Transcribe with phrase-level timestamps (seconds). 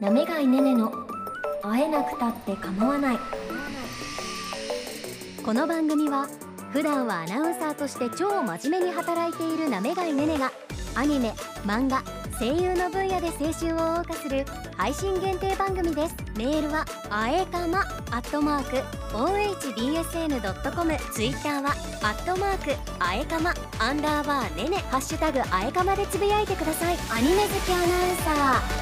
[0.00, 0.92] なめがいねねの
[1.62, 3.18] 会えなくたって構わない。
[5.44, 6.26] この番組は
[6.72, 10.50] 普段はアナウンサーとして超真面目に働いているなめがいねねが
[10.94, 11.32] アニメ
[11.64, 12.02] 漫画
[12.38, 14.44] 声優の分野で青春を謳歌する
[14.76, 16.16] 配信限定番組です。
[16.36, 18.76] メールはあえかまアットマーク
[19.16, 21.70] ohbsn.com ツイッターは
[22.02, 26.96] アットマークあえかまアンダーバーねねハッシュタグあえかまでつぶやいてください。
[27.12, 28.30] アニメ好きアナウンサ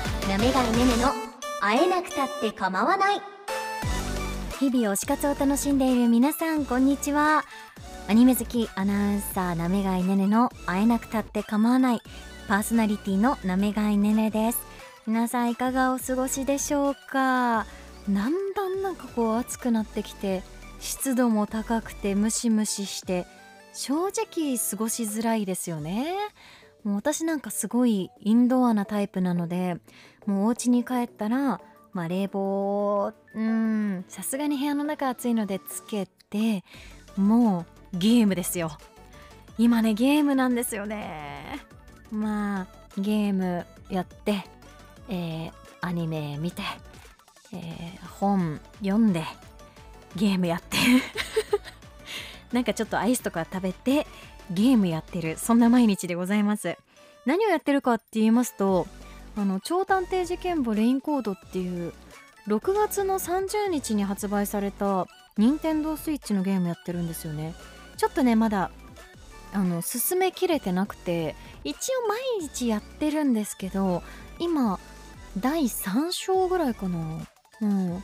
[0.09, 0.12] ー。
[0.29, 1.13] なめがいねねの
[1.61, 3.21] 会えなくたって構わない。
[4.61, 7.43] 日々推し活を楽しんでいる皆さんこんにちは。
[8.09, 12.01] アニメ好きアナウンサーなめがいねねの会えなくたって構わない。
[12.47, 14.59] パーソナリティのなめがいねねです。
[15.07, 17.67] 皆さんいかがお過ごしでしょうか？
[18.09, 20.43] だんだんなんかこう暑くなってきて
[20.79, 23.27] 湿度も高くてムシムシして
[23.75, 26.15] 正直過ごしづらいですよね。
[26.85, 29.77] もう私なんかすごいインドアなタイプなので
[30.27, 31.61] もうお家に帰ったら
[31.93, 36.65] まあ冷房うんさすがに部屋の中暑いのでつけて
[37.17, 38.71] もうゲームですよ。
[39.59, 41.61] 今ねゲームなんですよね。
[42.11, 42.67] まあ
[42.99, 44.45] ゲームやって、
[45.09, 45.53] えー、
[45.83, 46.63] アニメ見て、
[47.53, 49.25] えー、本読んで
[50.17, 50.79] ゲームやって。
[52.53, 54.07] なんかちょっとアイスとか食べて
[54.51, 55.37] ゲームやってる。
[55.39, 56.77] そんな毎日でございます。
[57.25, 58.87] 何をやってるかって言いますと
[59.37, 61.93] あの超探偵事件簿レインコードっていう
[62.49, 65.07] 6月の30日に発売された
[65.39, 67.55] 任天堂スイッチのゲームやってるんですよね。
[67.97, 68.71] ちょっとねまだ
[69.53, 74.03] あの進めきれてなくて一応毎日やってるんですけど
[74.39, 74.81] 今
[75.39, 76.99] 第3章ぐらいかな。
[77.61, 78.03] うん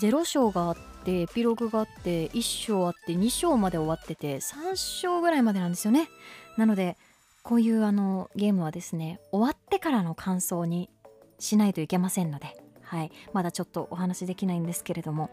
[0.00, 6.08] 0章があってエピログがあって1章あって2章まで終わってて3章ぐらいまでなんですよね。
[6.58, 6.98] なので
[7.44, 10.90] こういうあのゲームはですね終わってからの感想に
[11.38, 13.12] しないといけませんのではい。
[13.32, 15.30] まだちょっとお話できないんですけれども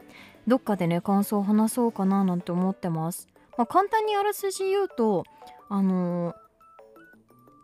[0.48, 3.28] どっかでね感想を話そうかななんて思ってます。
[3.58, 5.26] まあ、簡単にあらすじ言うと
[5.70, 6.36] あのー、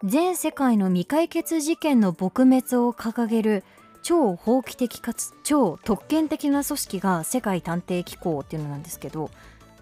[0.04, 3.64] 全世界の未解決事件の撲滅を掲げる
[4.02, 9.30] 超法規的かつ超特権的な組織が世界探偵機構っていうのなんですけど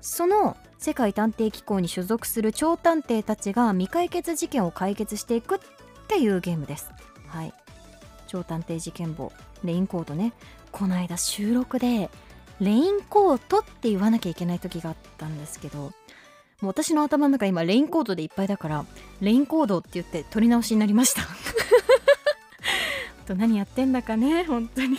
[0.01, 5.59] その世界探偵機構に所属する超探偵たちが未解決事件を解決していくっ
[6.07, 6.91] ていうゲームです。
[7.27, 7.53] はい。
[8.27, 9.31] 超探偵事件簿
[9.63, 10.33] レインコードね
[10.71, 12.09] この間収録で
[12.59, 15.89] レインコートって言わなきゃいけない時があったんですけども
[16.63, 18.85] う私の頭の中今レインコードでいっぱいだから
[19.21, 21.21] レインコードって言って取り直しになりました
[23.27, 24.97] と何やってんだかね本当に。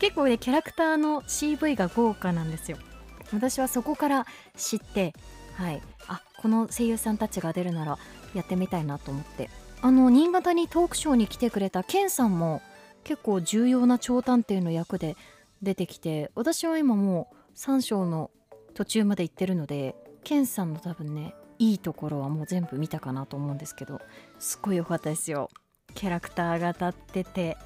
[0.00, 2.78] 結構ねキャラクターの CV が豪華なんですよ。
[3.32, 4.26] 私はそこから
[4.56, 5.14] 知って
[5.54, 5.82] はい。
[6.08, 7.98] あこの声優さんたちが出るなら
[8.34, 9.50] やってみたいなと思って。
[9.82, 12.60] あの新潟にトークショーに来てくれたケンさんも
[13.02, 15.16] 結構重要な超探偵の役で
[15.62, 18.30] 出てきて私は今もう3章の
[18.74, 24.00] 途中まで行ってるのでケンさんの多分ねいいところはもう全部見たかなと思うんですけど
[24.38, 25.48] すっごい良かったですよ。
[25.94, 27.56] キャラクターが立ってて。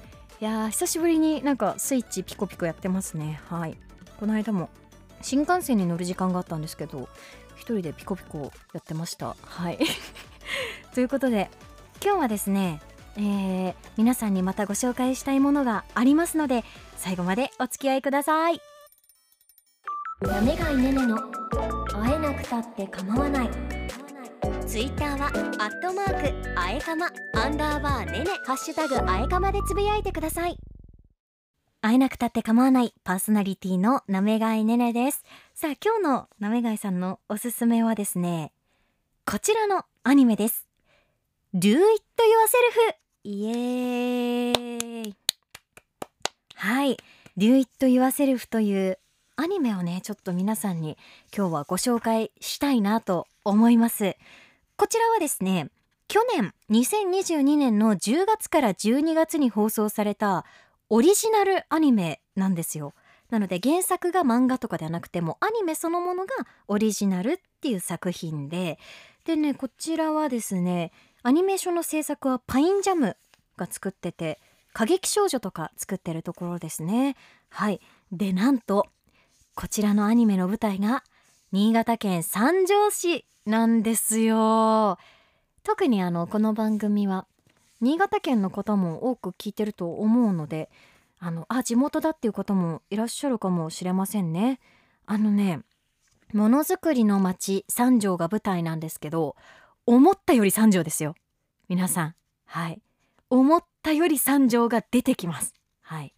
[0.41, 3.39] いやー久しぶりになんかスイッチピコピコやってますね。
[3.49, 3.77] はい。
[4.19, 4.69] この間も
[5.21, 7.07] 新幹線に乗る時間があったんですけど
[7.55, 9.35] 一人でピコピコやってました。
[9.41, 9.79] はい。
[10.93, 11.49] ということで
[12.03, 12.81] 今日はですね
[13.17, 16.65] えー、皆さんにまたご紹介したいものがありますので
[16.97, 18.59] 最後までお付き合いください。
[20.27, 21.17] やめがいねねの
[21.93, 23.49] 会えなくたって構わない。
[24.65, 25.27] ツイッターは
[25.59, 30.57] アットマークあえかまアンダーバーねねハッシュタグあえかまでつぶやいてください。
[31.81, 35.23] 会えなくたって構わないパーソナリティのなめがいねねです。
[35.53, 38.51] さあ今日のなめがいさんのおすすめはですね
[39.25, 40.65] こちらのアニメです。
[41.53, 41.79] Do it
[42.23, 45.15] yourself イエーイ。
[46.55, 46.97] はい。
[47.37, 48.97] Do It Yourself という
[49.35, 50.97] アニメをね、ちょっと皆さんに
[51.35, 54.15] 今日はご紹介したいなと思います。
[54.77, 55.69] こちらはですね、
[56.09, 60.45] 去年2022年の10月から12月に放送された
[60.89, 62.93] オリジナルアニメなんですよ。
[63.29, 66.33] なので原作が漫画とかではなくてもアニメそのものが
[66.67, 68.77] オリジナルっていう作品で、
[69.23, 70.91] でね、こちらはですね、
[71.23, 73.15] アニメーションの制作はパインジャム
[73.55, 74.39] が作ってて、
[74.73, 77.15] 過激少女とか作ってるところですね。
[77.49, 77.79] はい。
[78.11, 78.87] で、なんと、
[79.55, 81.05] こちらのアニメの舞台が、
[81.53, 84.97] 新潟県三条市なんですよ。
[85.63, 87.27] 特にあの、この番組は、
[87.81, 90.69] 新潟県の方も多く聞いてると思うので、
[91.19, 94.59] あの、あ、地元だっていう方もいらっしゃるかもしれませんね。
[95.05, 95.61] あのね、
[96.33, 99.35] ものづくりの街三条が舞台なんですけど、
[99.85, 101.15] 思ったより三条ですよ。
[101.69, 102.15] 皆さん。
[102.45, 102.81] はい。
[103.29, 105.53] 思ったより三条が出てきます。
[105.81, 106.13] はい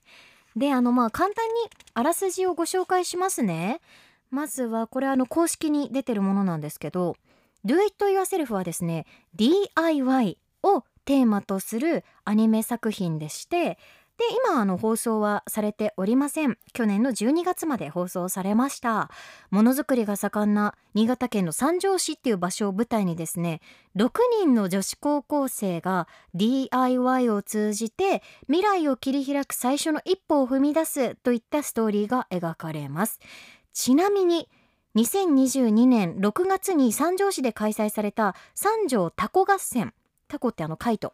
[0.56, 1.54] であのまあ簡単に
[1.94, 3.80] あらすじをご紹介しますね
[4.30, 7.16] まずはこれあの公式に出てるものなんですけど
[7.66, 13.78] Do It Yourself はですね DIY をテーマとするアニメ作品でして
[14.18, 16.58] で今あの放送はされておりません。
[16.74, 19.12] 去年の12月まで放送されました。
[19.52, 23.62] ものづくりが盛んな新潟県の三条市っていう場所を舞台にですね
[23.96, 24.10] 6
[24.42, 33.20] 人の女子高校生が DIY を通じて未来を切り開く最初の一歩を踏み出すといったストーリーが描かれます。
[33.78, 34.50] ちなみに
[34.96, 39.94] 2022年6月に三条市で開催された三条タコ合戦。
[40.28, 41.14] タコってあのカイト。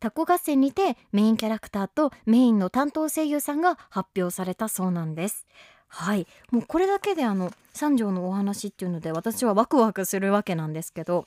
[0.00, 5.46] タコ合戦にてメインキャラクターとメインの担当声優さんが発表されたそうなんです。
[5.86, 6.26] はい。
[6.50, 11.26] もうこれだけであの三条のお話っていうので私はワクワクするわけなんですけど。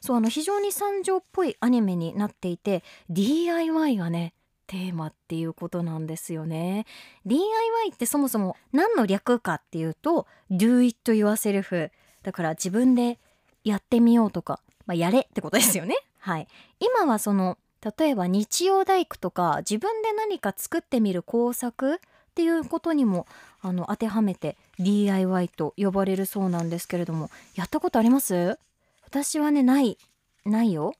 [0.00, 4.32] そうあの非常に三条っぽいアニメになっていて DIY がね
[4.66, 6.86] テーマっていうことなんですよね。
[7.24, 11.90] DIY ってそもそも何の略かっていうと Do it yourself
[12.22, 13.18] だから自分で
[13.64, 15.96] やってみようとか、まあ、やれってことですよね。
[16.18, 16.48] はい。
[16.80, 17.58] 今はその
[17.98, 21.98] 例えば日曜大工とか自分で何か作ってみる工作っ
[22.34, 23.26] ていうことにも
[23.60, 28.58] あの当てはめて DIY と呼ばれるそうなんですけれどもやったことあります？
[29.04, 29.96] 私はねない。
[30.44, 30.94] ないよ。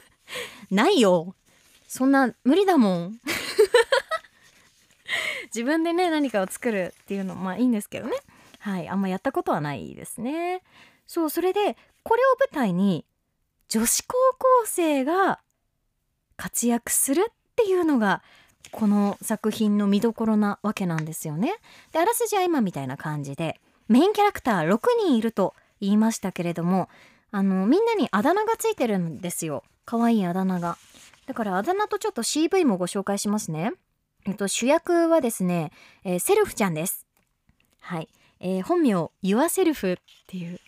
[0.70, 1.34] ないよ。
[1.94, 3.20] そんな無理だもん
[5.54, 8.16] 自分でね何かを作るっていうのまあいいんですけどね
[8.58, 10.64] はいあんまやったことはないですね
[11.06, 13.04] そうそれでこれを舞台に
[13.68, 15.38] 女子高校生が
[16.36, 18.24] 活躍するっていうのが
[18.72, 21.54] この作品の見どころなわけなんですよね。
[21.92, 26.88] であらすじは今みたいな感じでメインキャラクター6人いると言いましたけれども
[27.30, 30.76] あのみんなにあだ名がついてるんですよ可愛いあだ名が。
[31.26, 33.72] だからあだ名とちょっと CV もご紹介しますね。
[34.26, 35.72] えっと主役はですね、
[36.04, 37.06] えー、セルフちゃんです。
[37.80, 38.08] はい、
[38.40, 40.60] えー、本名ユアセルフっていう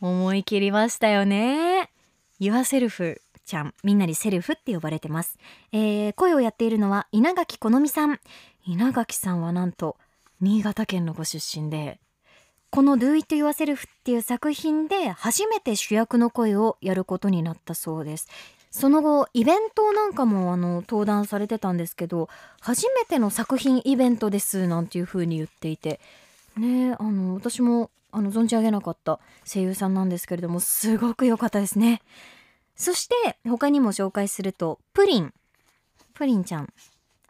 [0.00, 1.90] 思い切りましたよね。
[2.38, 3.20] ユアセルフ
[3.50, 5.36] ちゃんみんなにセルフって呼ばれてます、
[5.72, 8.20] えー、声をやっているのは稲垣好美さん
[8.64, 9.96] 稲垣さんはなんと
[10.40, 11.98] 新潟県のご出身で
[12.70, 18.28] この Do It Yourself っていう作品で初めて主役の声をやることになったそうです
[18.70, 22.28] その後イベントなんかもあの登壇されてたんですけど
[22.60, 26.00] 初めての作品イベントですなんていう風に言っていて。
[26.56, 32.02] ねあの私もあの存じ上げなかった声優さんなんですけれどもすごく良かったですね。
[32.74, 35.32] そして他にも紹介するとプリン。
[36.14, 36.72] プリンちゃん。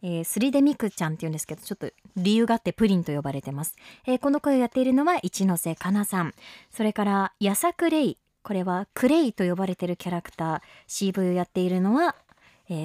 [0.03, 3.77] えー、スリデミクちゃんって言うんですけどちょっと理由があってプリンと呼ばれてます、
[4.07, 6.35] えー、この声をやっているのは一ノ瀬かなさん。
[6.71, 8.19] それからやさくれい。
[8.43, 12.17] これはクレイと呼ばれてるキャラクター CV をやっているのは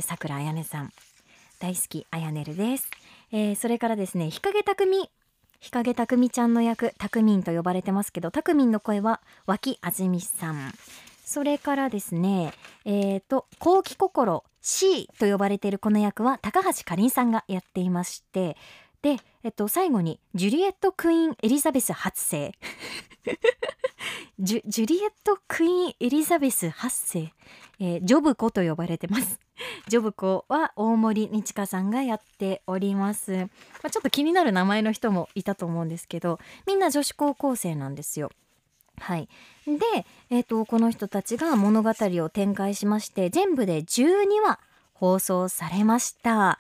[0.02, 0.92] さくらあやねさん。
[1.60, 2.90] 大好きあやねるです、
[3.32, 5.10] えー、それからですね日陰たくみ
[5.60, 10.74] 日陰たくみちゃんの役たくみんと呼ばれてますけどたくみんの声は脇あずみさん。
[11.26, 12.54] それからですね
[12.84, 18.58] えっ、ー、と後期心 C と呼ばれているこの役は高橋かりんさんがやっていまして
[19.06, 22.52] で、えっと、最後にジュリエット・クイーン・エリザベス8世。
[24.40, 26.90] ジュリエット・クイーン・エリザベス8
[27.22, 27.34] 世、
[27.80, 29.40] えー、ジョブコと呼ばれてます。
[29.88, 33.48] ジョブコは大森日香さんがやっております、ま
[33.84, 38.32] あ、ちょっと気になる名前の人もいたと思うんですけどみんな女子高校生なんですよ。
[38.98, 39.30] はい、
[39.68, 44.60] で、えーと、この人たちが物語を展開しまして全部で12話
[44.96, 46.58] 放送されました。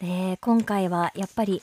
[0.00, 1.62] で今回はやっぱり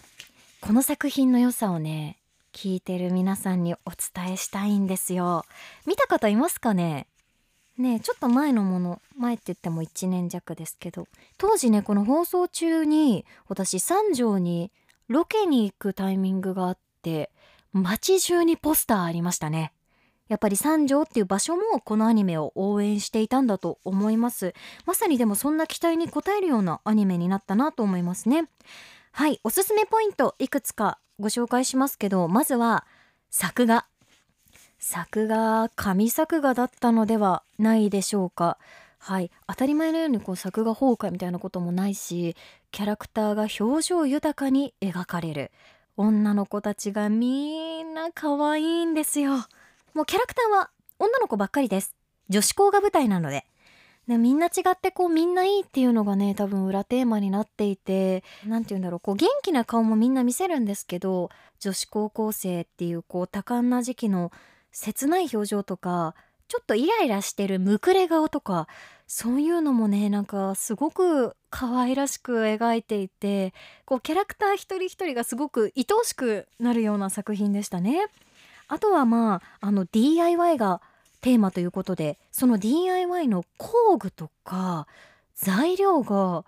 [0.66, 2.18] この作品の良さをね
[2.54, 5.44] 聞いてる皆さんにお伝えしたいんですよ。
[5.86, 7.06] 見た方いますかね？
[7.78, 11.10] ねちょっと前のもの前って言っても1年弱ですけど。
[11.38, 14.72] 当時ねこの放送中に私三条に
[15.10, 17.30] ロケに行くタイミングがあって
[17.74, 19.74] 街中にポスターありましたね。
[20.30, 24.54] やっぱり三条っていう場所もこのアニメを応援していたんだと思います。
[24.86, 28.48] まさにでもそんな期待に応えるようなアニメになったなと思いますね。
[29.16, 32.84] はいおすすめポイントいくつかご紹介しますけどまずは
[33.30, 33.86] 作画。
[34.80, 38.58] 作画神作画だったのではないでしょうか。
[38.98, 42.36] はい当たり前のようにこう作画崩壊みたいなこともないし
[42.72, 45.52] キャラクターが表情豊かに描かれる。
[45.96, 49.34] 女の子たちがみんな可愛いんですよ。
[49.94, 51.96] もうキャラクターは女の子ばっかりです。
[52.30, 53.46] 女子校が舞台なので。
[54.08, 61.30] でみんな違ってこうみんないいっていうのがね多分裏テーマになっていて何て言うんだろうこう元気な顔もみんな見せるんですけど
[61.60, 64.32] 女子高校生っていうこう多感な時期の
[64.72, 66.16] 切ない表情とか
[66.50, 68.68] ちょっとイライラしてるむくれ顔とか
[69.08, 73.54] そういうのもねなんかすごく可愛らしく描いていて
[73.86, 78.08] こうキャラクター一人一人がすごく愛おしくなるような作品でしたね。
[78.68, 80.82] あとはまああの DIY が
[81.24, 84.88] テーマということでその DIY の工具とか
[85.34, 86.44] 材料が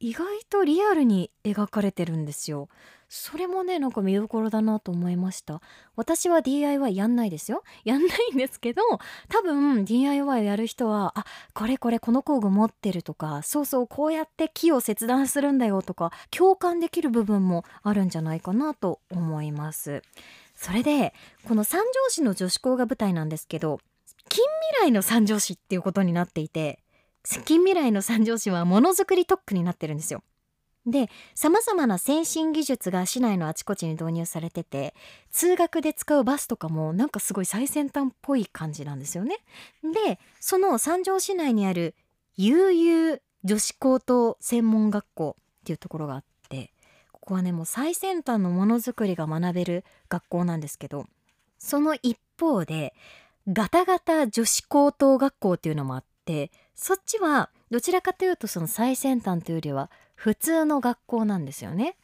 [0.00, 2.68] 意外とリアルに描かれてるんですよ。
[3.08, 5.62] それもねなんか見どころだなと思いました。
[5.94, 7.62] 私は DIY やんないですよ。
[7.84, 8.82] やんないんですけど
[9.28, 20.02] 多分 DIY をやる人はあこれこれこの工具持ってるとかそうそうこうやって木を切断するんだよとか共感できる部分もあるんじゃないかなと思います。
[20.56, 21.14] それで
[21.46, 23.78] この三条市の女子校が舞台なんですけど
[24.28, 24.44] 近
[24.78, 26.80] 未来の三条市っていうことになっていて
[27.44, 30.22] 近未来の三条市はものづくり特区になってるんですよ
[30.86, 34.94] で様々な先進技術が市内のあちこちに導入されてて
[35.30, 39.38] 通学で使うバスとかもなんかすごい最先端っぽい感じなんですよね。
[39.82, 41.96] でその三条市内にある
[42.36, 46.72] 悠々女子高等専門学校っていうところがあって
[47.10, 51.06] ここはねもう最先端のものづくりが学べる学校なんですけど
[51.58, 52.94] その一方で
[53.48, 61.96] ガタガタ女子高等学校っていうのもあってそっちはどちらかというとその最先端というよりは普通の学校なんですよね。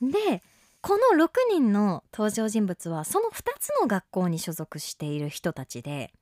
[0.00, 0.42] で
[0.80, 6.12] この6人の登場人物はその2つの学校に所属している人たちで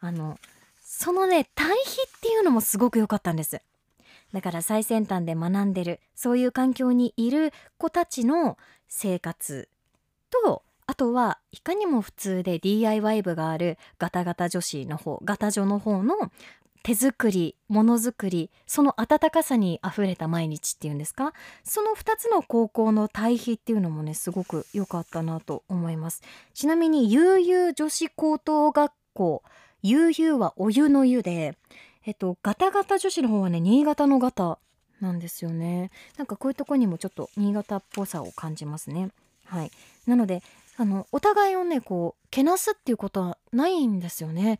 [0.00, 0.38] あの
[0.82, 3.62] そのね対比っていうのもすごく良かったんです
[4.32, 8.58] だから最先端で学んでるそういう環境にいる子たちの
[8.88, 9.68] 生活
[10.30, 10.62] と
[10.92, 16.30] あとはいかにも普通で DIY 部があるガタガタ女子の方ガタ女の方の
[16.82, 21.32] 手作りものづくりその温かさにあふれた毎日っていうんですか？
[21.64, 26.20] その2つの高校の対比っていうのもねすごく良かったなと思います。
[26.52, 29.42] ちなみに悠々女子高等学校
[29.82, 31.56] 悠々はお湯の湯で
[32.04, 34.58] えっとガタガタ女子の方はね新潟のガタ
[35.00, 35.90] なんですよね。
[36.18, 39.08] なんかこういうとこにもちょっと新潟っぽさを感じますね。
[39.46, 39.70] はい。
[40.06, 40.42] なので
[40.82, 44.58] あのお互いをねこうけなすっていうことはないんですよね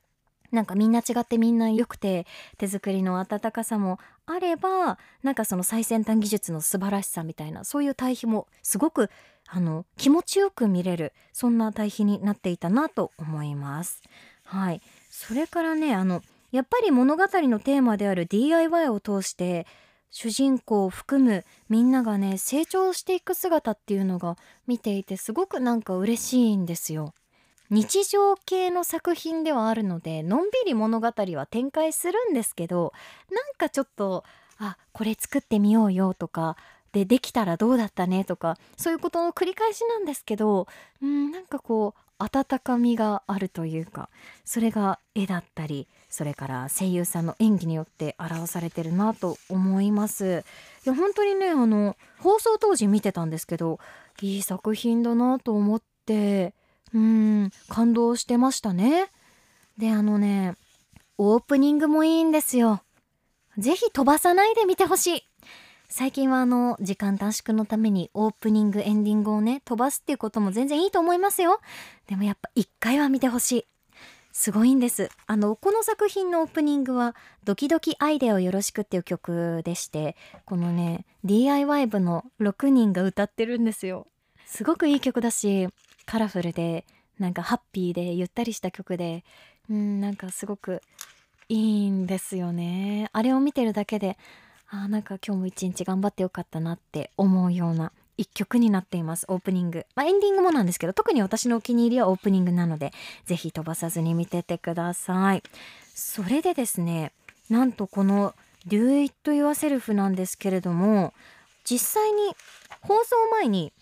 [0.53, 2.27] なんかみんな違ってみんな良くて
[2.59, 9.11] 手作りの温かさもあればなんかその最先端技術の素晴らしさみたいなそういう対比もすごく
[9.49, 14.01] あの気持ちよく見れるそんな対比になっていたなと思います。
[14.45, 19.67] はいそれからねあのやっぱり物語のテーマである DIY を通して
[20.13, 24.37] 主人公を含むみんながね成長していく姿っていうのが
[24.69, 27.15] 見ていてすごくなんか嬉しいんですよ。
[27.71, 32.93] 日常系の作品ではあるのでのんびり物語は展開するんですけど
[33.31, 34.25] なんかちょっと
[34.59, 36.59] あこれ作ってみようよとか
[36.93, 40.67] でできたらどうだったねとかそういうことの繰り返しなんですけど
[41.01, 44.11] うんなんかこう温かみがあるというか
[44.45, 50.45] それが絵だったりそれから声優さんの演技によって表されてるなと思います。
[50.85, 53.81] いや本当にねあの放送当時見てたんですけど
[54.21, 56.53] いい作品だなと思って
[56.93, 59.07] うん感動してましたね。
[59.79, 60.55] であのね
[61.17, 62.83] オープニングもいいんですよ。
[63.57, 65.23] ぜひ飛ばさないで見てほしい。
[65.89, 71.61] 最近はあの時間短縮のためにオープニングエンディングをね飛ばすっていうことも全然いいと思いますよ。
[72.07, 73.67] でもやっぱ一回は見てほしい。
[74.33, 75.11] すごいんです。
[75.27, 84.07] あのこの作品のオープニングは「ドキドキアイデアをよろしく」っていう曲でしてこのね DIY 部の6人が歌ってるんですよ。
[84.47, 85.69] すごくいい曲だし
[86.07, 86.87] カラフルで
[87.19, 89.25] なんかハッピーでゆったりした曲で
[89.69, 90.81] うんなんかすごく
[91.49, 93.11] いいんですよね。
[93.13, 94.17] あれを見てるだけで
[94.69, 102.93] あなんか今日も一日頑張ってよかったなって思うような一曲になっていますオープニング、まあ、エンディングもなんですけど特に私のお気に入りはオープニングなので
[103.25, 105.43] ぜひ飛ばさずに見ててください
[105.95, 107.13] それでですね
[107.51, 108.35] なんとこの
[108.69, 111.13] 「Do It Yourself」なんですけれども
[111.65, 112.35] 実際に
[112.81, 113.73] 放送前に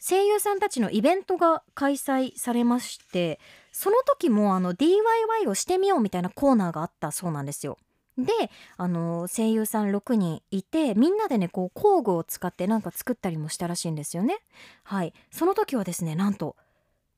[0.00, 3.40] 声優さんたちのイベントが開催されまして
[3.72, 7.78] その時もあの DIY をしてみようみたいなコーナーがあったそうなんですよ。
[8.18, 8.32] で
[8.76, 14.38] あの声優さん6人いてみんなでねこう工具を使ってなんか作ったりもしたらしいんですよね。
[14.82, 16.56] はいその時はですねなんと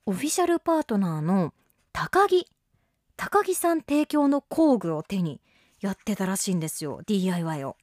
[0.05, 1.55] オフィシャルパートナーの
[1.93, 2.47] 高木
[3.17, 5.41] 高木さん提供の工具を手に
[5.81, 7.77] やってたらしいんですよ DIY を。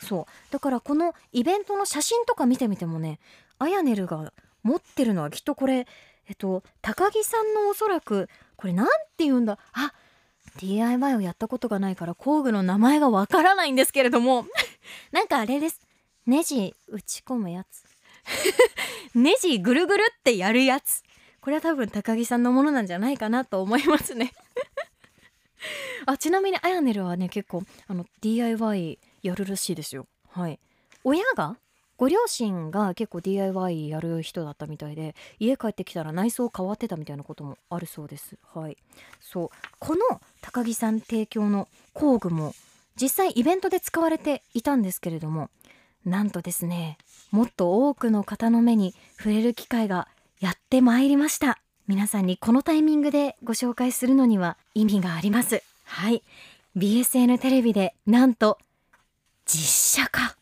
[0.00, 3.18] そうだからこのイベントの写真とか見てみてもね
[3.58, 5.86] アヤネルが持ってるのはきっとこれ
[6.28, 8.86] えっと高木さんのおそらくこれ何
[9.16, 10.09] て言うんだあっ
[10.58, 14.46] DIY をやったことがないから工具の名前がわからないんですけれども。
[15.12, 15.80] なんかあれです。
[16.26, 17.84] ネジ打ち込むやつ。
[19.14, 21.02] ネジぐるぐるってやるやつ。
[21.40, 24.32] これは多分高木さんのものなんじゃないかなと思いますね。
[26.06, 30.06] あちなみにあやねるはね結構あの DIY やるらしいですよ。
[30.28, 30.60] はい。
[31.04, 31.56] 親が
[32.00, 38.38] ご両親が結構 DIY やる人だったみたいで家帰ってきたら内装変わってたみたいなこともあるそうです。
[38.54, 38.78] はい。
[39.20, 39.48] そう。
[39.78, 40.00] この
[40.40, 42.54] 高木さん提供の工具も
[42.98, 45.50] 実際イベントで使われていたんですけれども
[46.06, 46.96] なんとですね
[47.32, 50.08] もっと多くの方の目に触れる機会が
[50.40, 51.58] やってまいりました。
[51.86, 55.62] 皆さんにこのタイミングでご紹介するのには意味があります。
[55.84, 56.22] はい。
[56.78, 58.56] BSN テレビでなんと
[59.44, 60.39] 実写化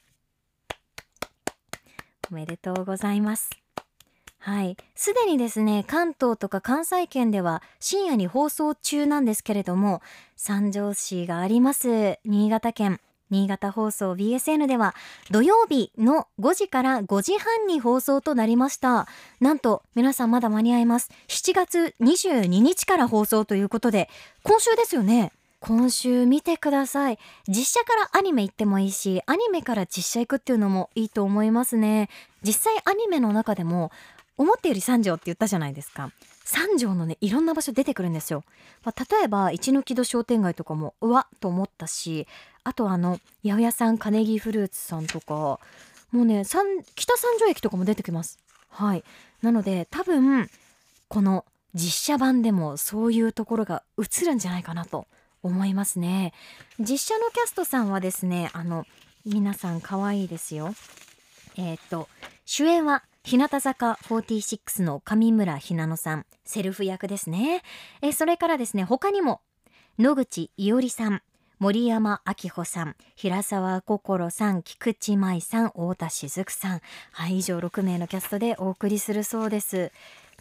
[2.31, 3.51] おめでとうございます。
[4.39, 4.77] はい。
[4.95, 10.01] すでにですね関東とか関西圏では深夜に放送中なんですけれども
[10.37, 13.01] 三条市があります新潟県。
[13.31, 14.95] 新潟放送 BSN では
[15.31, 19.07] 土曜日の5時から5時半に放送となりました。
[19.41, 21.11] なんと皆さんまだ間に合います。
[21.29, 24.09] 7月22日から放送ということで
[24.45, 25.33] 今週ですよね。
[25.61, 27.19] 今週見てください。
[27.49, 32.09] 実写からアニメ行ってもいいしアニメから実写行くっていうのもいいと思いますね。
[32.43, 33.91] 実際アニメの中でも
[34.37, 36.13] 思ったより三条って言ったじゃないですか。
[36.45, 38.43] 三条のねいろんな場所出てくるんですよ、
[38.83, 42.27] まあ、例えば一ノ木戸商店街とかもうわっと思ったし
[42.65, 45.61] あとあの八百屋さん金木フルーツさんとか
[46.11, 48.39] もうね北三条駅とかも出てきます。
[48.71, 49.05] はい。
[49.43, 50.49] なので多分
[51.09, 55.07] この実写版でもそういうところが映るんじゃないかなと
[55.43, 56.33] 思いますね。
[56.79, 58.87] 実写のキャストさんはですねあの
[59.25, 60.75] 皆さん可愛いですよ。
[61.57, 62.09] えっ、と
[62.45, 67.63] 主演は日向坂46の上村ひなのさんセルフ役ですね。
[68.01, 69.41] えそれからですね他にも
[69.99, 71.23] 野口伊織さん
[71.59, 76.81] 森山明穂さん平沢心さん菊池舞さん太田雫さん
[77.13, 79.93] はい以上6名のキャストでお送りするそうです。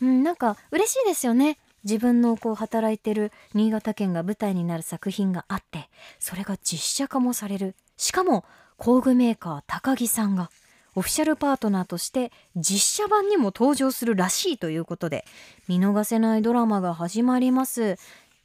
[0.01, 1.57] うんなんか嬉しいですよね。
[1.87, 5.89] 自分のこう働いてる新潟県が舞台になる作品があって
[6.19, 7.75] それが実写化もされる。
[7.95, 8.43] しかも
[8.77, 10.51] 工具メーカー高木さんが
[10.95, 15.25] オフィシャルパートナーとして実写版にも登場するらしいということで
[15.67, 17.97] 見逃せないドラマが始まります。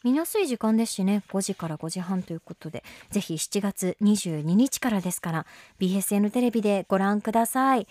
[0.05, 5.47] 見やすい時間ですしね5時から5時半ということでぜひ7月22日からですから
[5.81, 7.89] BSN テレビでご覧ください。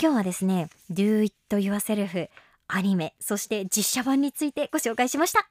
[0.00, 2.28] 今日はですね Do It Yourself
[2.68, 5.48] アニメそして実写版についてご紹介しました。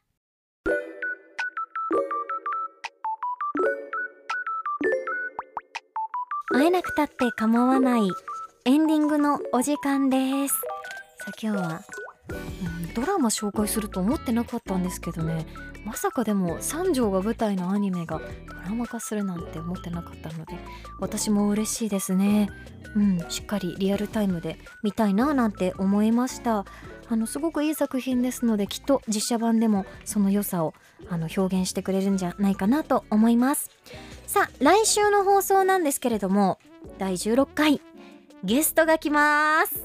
[6.54, 8.08] 会えなくたって構わない
[8.66, 10.54] エンディングのお時間です。
[11.18, 11.82] さあ今日は、
[12.30, 15.48] うん、ドラマ紹介すると思ってなかったんですけどね。
[15.84, 20.56] まさかでも三条が舞台のアニメがドラマ化するなんて思ってなかったので
[21.00, 22.50] 私も嬉しいですね。
[22.96, 26.66] うんしっかりリアルタイムで見たいななんて思いました。
[27.14, 30.74] あのすごくいい作品ですのできっと実写版でもその良さを
[31.10, 33.70] あの表現してくれるんじゃないかなと思います。
[34.26, 36.58] さあ来週の放送なんですけれども
[36.98, 37.82] 第16回
[38.44, 39.84] ゲストが来ます。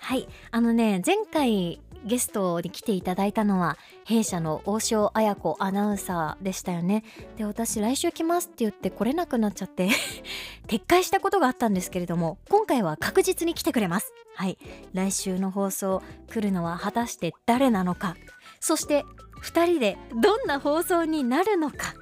[0.00, 7.02] はいあのね前回ゲストに来ていただいたのは弊社の大塩彩子アナウンサーでしたよね。
[7.36, 9.88] で私来週来ますって言って来れなくなっちゃって
[10.68, 14.12] 撤回したことがあったんですけれども今回は確実に来てくれます。
[14.34, 14.58] はい。
[14.92, 18.16] 来週の放送来るのは果たして誰なのか。
[18.60, 19.04] そして
[19.42, 21.94] 2人でどんな放送になるのか。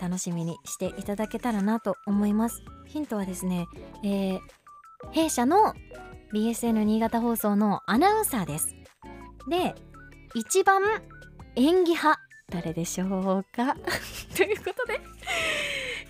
[0.00, 2.62] 楽しみにしていただけたらなと思います。
[2.86, 3.66] ヒントはですね、
[4.02, 4.40] えー、
[5.12, 5.74] 弊社の
[6.34, 8.74] BSN 新潟放送のアナウンサーです。
[9.48, 9.74] で
[10.34, 10.82] 一番
[11.56, 13.04] 演技派誰でしょ
[13.38, 13.76] うか？
[14.36, 15.00] ということで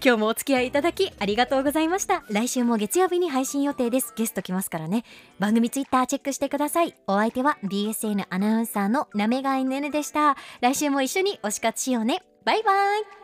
[0.04, 2.24] 今日もお付き合いいただきありがとうございました。
[2.28, 4.12] 来週も月曜日に配信予定です。
[4.16, 5.04] ゲスト来ますからね。
[5.38, 6.96] 番組ツイッターチェックしてください。
[7.06, 10.36] お相手は BSN アナウンサーのなめがいねねでした。
[10.60, 12.24] 来週も一緒に推し活しようね。
[12.44, 13.21] バイバイ。